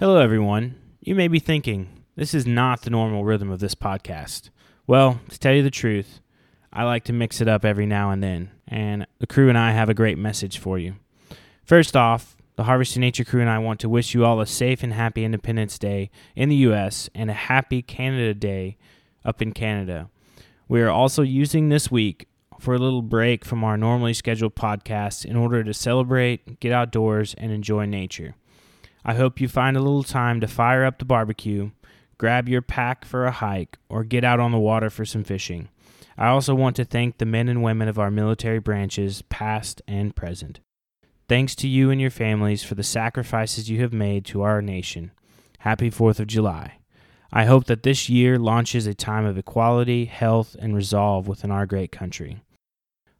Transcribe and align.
Hello, 0.00 0.18
everyone. 0.18 0.76
You 1.00 1.16
may 1.16 1.26
be 1.26 1.40
thinking, 1.40 1.88
this 2.14 2.32
is 2.32 2.46
not 2.46 2.82
the 2.82 2.90
normal 2.90 3.24
rhythm 3.24 3.50
of 3.50 3.58
this 3.58 3.74
podcast. 3.74 4.50
Well, 4.86 5.18
to 5.28 5.36
tell 5.40 5.52
you 5.52 5.64
the 5.64 5.72
truth, 5.72 6.20
I 6.72 6.84
like 6.84 7.02
to 7.06 7.12
mix 7.12 7.40
it 7.40 7.48
up 7.48 7.64
every 7.64 7.84
now 7.84 8.12
and 8.12 8.22
then, 8.22 8.52
and 8.68 9.08
the 9.18 9.26
crew 9.26 9.48
and 9.48 9.58
I 9.58 9.72
have 9.72 9.88
a 9.88 9.94
great 9.94 10.16
message 10.16 10.58
for 10.58 10.78
you. 10.78 10.94
First 11.64 11.96
off, 11.96 12.36
the 12.54 12.62
Harvest 12.62 12.92
Harvesting 12.92 13.00
Nature 13.00 13.24
crew 13.24 13.40
and 13.40 13.50
I 13.50 13.58
want 13.58 13.80
to 13.80 13.88
wish 13.88 14.14
you 14.14 14.24
all 14.24 14.40
a 14.40 14.46
safe 14.46 14.84
and 14.84 14.92
happy 14.92 15.24
Independence 15.24 15.80
Day 15.80 16.10
in 16.36 16.48
the 16.48 16.54
U.S. 16.68 17.10
and 17.12 17.28
a 17.28 17.34
happy 17.34 17.82
Canada 17.82 18.34
Day 18.34 18.76
up 19.24 19.42
in 19.42 19.50
Canada. 19.50 20.10
We 20.68 20.80
are 20.80 20.90
also 20.90 21.22
using 21.22 21.70
this 21.70 21.90
week 21.90 22.28
for 22.60 22.72
a 22.72 22.78
little 22.78 23.02
break 23.02 23.44
from 23.44 23.64
our 23.64 23.76
normally 23.76 24.14
scheduled 24.14 24.54
podcasts 24.54 25.24
in 25.24 25.34
order 25.34 25.64
to 25.64 25.74
celebrate, 25.74 26.60
get 26.60 26.70
outdoors, 26.70 27.34
and 27.34 27.50
enjoy 27.50 27.84
nature. 27.84 28.36
I 29.08 29.14
hope 29.14 29.40
you 29.40 29.48
find 29.48 29.74
a 29.74 29.80
little 29.80 30.02
time 30.02 30.38
to 30.42 30.46
fire 30.46 30.84
up 30.84 30.98
the 30.98 31.06
barbecue, 31.06 31.70
grab 32.18 32.46
your 32.46 32.60
pack 32.60 33.06
for 33.06 33.24
a 33.24 33.30
hike, 33.30 33.78
or 33.88 34.04
get 34.04 34.22
out 34.22 34.38
on 34.38 34.52
the 34.52 34.58
water 34.58 34.90
for 34.90 35.06
some 35.06 35.24
fishing. 35.24 35.70
I 36.18 36.26
also 36.26 36.54
want 36.54 36.76
to 36.76 36.84
thank 36.84 37.16
the 37.16 37.24
men 37.24 37.48
and 37.48 37.62
women 37.62 37.88
of 37.88 37.98
our 37.98 38.10
military 38.10 38.58
branches, 38.58 39.22
past 39.30 39.80
and 39.88 40.14
present. 40.14 40.60
Thanks 41.26 41.54
to 41.54 41.68
you 41.68 41.90
and 41.90 41.98
your 41.98 42.10
families 42.10 42.62
for 42.62 42.74
the 42.74 42.82
sacrifices 42.82 43.70
you 43.70 43.80
have 43.80 43.94
made 43.94 44.26
to 44.26 44.42
our 44.42 44.60
nation. 44.60 45.12
Happy 45.60 45.90
4th 45.90 46.20
of 46.20 46.26
July. 46.26 46.76
I 47.32 47.46
hope 47.46 47.64
that 47.64 47.84
this 47.84 48.10
year 48.10 48.38
launches 48.38 48.86
a 48.86 48.92
time 48.92 49.24
of 49.24 49.38
equality, 49.38 50.04
health, 50.04 50.54
and 50.60 50.76
resolve 50.76 51.26
within 51.26 51.50
our 51.50 51.64
great 51.64 51.92
country. 51.92 52.42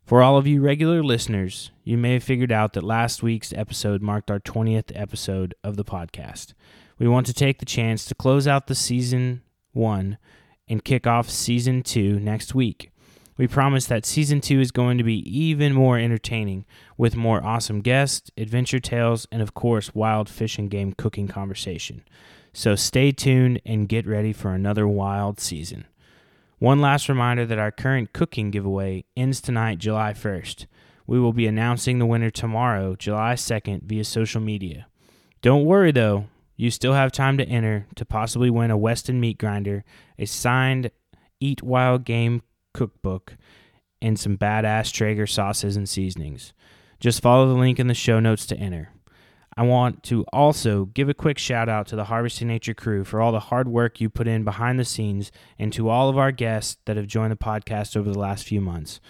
For 0.08 0.22
all 0.22 0.38
of 0.38 0.46
you 0.46 0.62
regular 0.62 1.02
listeners, 1.02 1.70
you 1.84 1.98
may 1.98 2.14
have 2.14 2.24
figured 2.24 2.50
out 2.50 2.72
that 2.72 2.82
last 2.82 3.22
week's 3.22 3.52
episode 3.52 4.00
marked 4.00 4.30
our 4.30 4.40
20th 4.40 4.90
episode 4.94 5.54
of 5.62 5.76
the 5.76 5.84
podcast. 5.84 6.54
We 6.98 7.06
want 7.06 7.26
to 7.26 7.34
take 7.34 7.58
the 7.58 7.66
chance 7.66 8.06
to 8.06 8.14
close 8.14 8.48
out 8.48 8.68
the 8.68 8.74
season 8.74 9.42
one 9.72 10.16
and 10.66 10.82
kick 10.82 11.06
off 11.06 11.28
season 11.28 11.82
two 11.82 12.18
next 12.20 12.54
week. 12.54 12.90
We 13.36 13.46
promise 13.46 13.84
that 13.84 14.06
season 14.06 14.40
two 14.40 14.60
is 14.60 14.70
going 14.70 14.96
to 14.96 15.04
be 15.04 15.18
even 15.30 15.74
more 15.74 15.98
entertaining 15.98 16.64
with 16.96 17.14
more 17.14 17.44
awesome 17.44 17.82
guests, 17.82 18.30
adventure 18.38 18.80
tales, 18.80 19.26
and 19.30 19.42
of 19.42 19.52
course, 19.52 19.94
wild 19.94 20.30
fish 20.30 20.56
and 20.56 20.70
game 20.70 20.94
cooking 20.94 21.28
conversation. 21.28 22.02
So 22.54 22.76
stay 22.76 23.12
tuned 23.12 23.60
and 23.66 23.90
get 23.90 24.06
ready 24.06 24.32
for 24.32 24.52
another 24.52 24.88
wild 24.88 25.38
season. 25.38 25.84
One 26.58 26.80
last 26.80 27.08
reminder 27.08 27.46
that 27.46 27.58
our 27.60 27.70
current 27.70 28.12
cooking 28.12 28.50
giveaway 28.50 29.04
ends 29.16 29.40
tonight, 29.40 29.78
July 29.78 30.12
1st. 30.12 30.66
We 31.06 31.20
will 31.20 31.32
be 31.32 31.46
announcing 31.46 31.98
the 31.98 32.06
winner 32.06 32.30
tomorrow, 32.30 32.96
July 32.96 33.34
2nd, 33.34 33.84
via 33.84 34.02
social 34.02 34.40
media. 34.40 34.88
Don't 35.40 35.64
worry 35.64 35.92
though, 35.92 36.26
you 36.56 36.72
still 36.72 36.94
have 36.94 37.12
time 37.12 37.38
to 37.38 37.46
enter 37.46 37.86
to 37.94 38.04
possibly 38.04 38.50
win 38.50 38.72
a 38.72 38.76
Weston 38.76 39.20
meat 39.20 39.38
grinder, 39.38 39.84
a 40.18 40.26
signed 40.26 40.90
Eat 41.38 41.62
Wild 41.62 42.04
Game 42.04 42.42
cookbook, 42.74 43.36
and 44.02 44.18
some 44.18 44.36
badass 44.36 44.92
Traeger 44.92 45.28
sauces 45.28 45.76
and 45.76 45.88
seasonings. 45.88 46.52
Just 46.98 47.22
follow 47.22 47.46
the 47.46 47.54
link 47.54 47.78
in 47.78 47.86
the 47.86 47.94
show 47.94 48.18
notes 48.18 48.46
to 48.46 48.56
enter. 48.56 48.90
I 49.58 49.62
want 49.62 50.04
to 50.04 50.22
also 50.32 50.84
give 50.84 51.08
a 51.08 51.14
quick 51.14 51.36
shout 51.36 51.68
out 51.68 51.88
to 51.88 51.96
the 51.96 52.04
Harvesting 52.04 52.46
Nature 52.46 52.74
crew 52.74 53.02
for 53.02 53.20
all 53.20 53.32
the 53.32 53.40
hard 53.40 53.66
work 53.66 54.00
you 54.00 54.08
put 54.08 54.28
in 54.28 54.44
behind 54.44 54.78
the 54.78 54.84
scenes 54.84 55.32
and 55.58 55.72
to 55.72 55.88
all 55.88 56.08
of 56.08 56.16
our 56.16 56.30
guests 56.30 56.76
that 56.84 56.96
have 56.96 57.08
joined 57.08 57.32
the 57.32 57.36
podcast 57.36 57.96
over 57.96 58.08
the 58.08 58.20
last 58.20 58.46
few 58.46 58.60
months. 58.60 59.00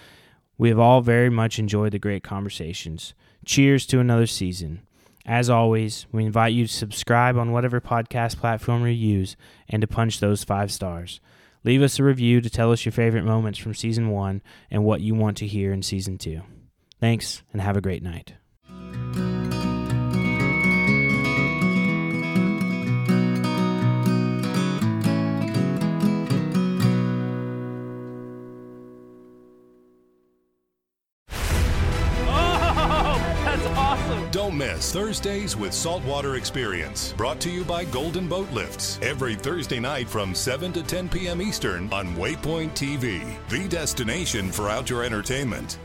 We 0.57 0.71
have 0.71 0.79
all 0.79 1.03
very 1.03 1.29
much 1.29 1.59
enjoyed 1.59 1.93
the 1.93 1.99
great 1.99 2.23
conversations. 2.23 3.13
Cheers 3.45 3.85
to 3.89 4.01
another 4.01 4.27
season. 4.27 4.81
As 5.27 5.51
always, 5.51 6.07
we 6.13 6.25
invite 6.25 6.55
you 6.55 6.67
to 6.67 6.73
subscribe 6.73 7.37
on 7.37 7.53
whatever 7.53 7.79
podcast 7.79 8.39
platform 8.39 8.87
you 8.87 8.93
use 8.93 9.37
and 9.69 9.83
to 9.83 9.87
punch 9.87 10.19
those 10.19 10.45
five 10.45 10.73
stars. 10.73 11.21
Leave 11.63 11.83
us 11.83 11.99
a 11.99 12.05
review 12.05 12.41
to 12.41 12.49
tell 12.49 12.73
us 12.73 12.87
your 12.87 12.93
favorite 12.93 13.25
moments 13.27 13.59
from 13.59 13.75
season 13.75 14.09
one 14.09 14.41
and 14.71 14.83
what 14.83 15.03
you 15.03 15.15
want 15.15 15.37
to 15.37 15.47
hear 15.47 15.75
in 15.75 15.83
season 15.83 16.17
two. 16.17 16.41
Thanks, 16.99 17.43
and 17.53 17.61
have 17.61 17.77
a 17.77 17.83
great 17.83 18.03
night. 18.03 18.33
Miss 34.58 34.93
Thursdays 34.93 35.56
with 35.56 35.72
Saltwater 35.72 36.34
Experience, 36.34 37.12
brought 37.16 37.40
to 37.40 37.49
you 37.49 37.64
by 37.64 37.84
Golden 37.84 38.26
Boat 38.26 38.50
Lifts. 38.50 38.99
Every 39.00 39.37
Thursday 39.37 39.78
night 39.78 40.08
from 40.08 40.34
7 40.34 40.72
to 40.72 40.82
10 40.82 41.08
p.m. 41.10 41.40
Eastern 41.40 41.90
on 41.93 42.08
Waypoint 42.16 42.72
TV, 42.72 43.37
the 43.49 43.69
destination 43.69 44.50
for 44.50 44.69
outdoor 44.69 45.05
entertainment. 45.05 45.78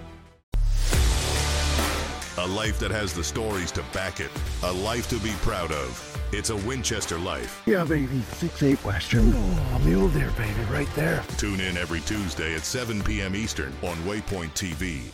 A 2.39 2.47
life 2.47 2.79
that 2.79 2.89
has 2.89 3.13
the 3.13 3.23
stories 3.23 3.71
to 3.73 3.83
back 3.93 4.19
it, 4.19 4.31
a 4.63 4.71
life 4.71 5.07
to 5.09 5.19
be 5.19 5.31
proud 5.43 5.71
of. 5.71 6.09
It's 6.31 6.49
a 6.49 6.55
Winchester 6.55 7.19
life. 7.19 7.61
Yeah, 7.67 7.85
baby. 7.85 8.21
Six 8.21 8.63
eight 8.63 8.83
Western. 8.83 9.31
Oh, 9.35 9.81
mule 9.85 10.09
deer, 10.09 10.31
baby, 10.35 10.63
right 10.71 10.89
there. 10.95 11.23
Tune 11.37 11.59
in 11.59 11.77
every 11.77 12.01
Tuesday 12.01 12.55
at 12.55 12.61
7 12.61 13.03
p.m. 13.03 13.35
Eastern 13.35 13.71
on 13.83 13.95
Waypoint 13.97 14.53
TV. 14.55 15.11